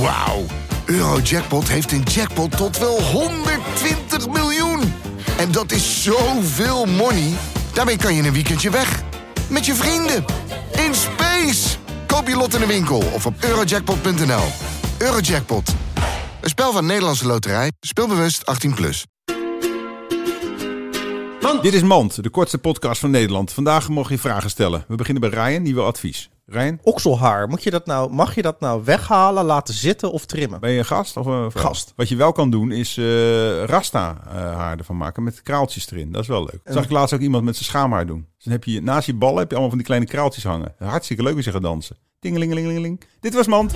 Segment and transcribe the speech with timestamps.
[0.00, 0.44] Wauw.
[0.84, 4.80] Eurojackpot heeft een jackpot tot wel 120 miljoen.
[5.38, 7.32] En dat is zoveel money.
[7.72, 9.02] Daarmee kan je een weekendje weg.
[9.50, 10.24] Met je vrienden.
[10.86, 11.76] In space.
[12.06, 14.44] Koop je lot in de winkel of op eurojackpot.nl.
[14.98, 15.74] Eurojackpot.
[16.40, 17.72] Een spel van Nederlandse Loterij.
[17.80, 18.74] Speelbewust 18+.
[18.74, 19.04] Plus.
[21.62, 23.52] Dit is Mand, de kortste podcast van Nederland.
[23.52, 24.84] Vandaag mogen je vragen stellen.
[24.88, 26.28] We beginnen bij Ryan, die wil advies.
[26.50, 30.60] Ryan, Okselhaar, moet je dat nou, mag je dat nou weghalen, laten zitten of trimmen?
[30.60, 31.62] ben je een gast of een vrouw?
[31.62, 31.92] Gast.
[31.96, 36.12] Wat je wel kan doen is eh, rasta eh, haar ervan maken met kraaltjes erin.
[36.12, 36.60] Dat is wel leuk.
[36.64, 38.26] Zag ik laatst ook iemand met zijn schaamhaar doen.
[38.36, 40.74] Dus dan heb je naast je ballen heb je allemaal van die kleine kraaltjes hangen.
[40.78, 41.96] Hartstikke leuk als je gaat dansen.
[42.20, 43.04] Tingelingelingeling.
[43.20, 43.74] Dit was Mand.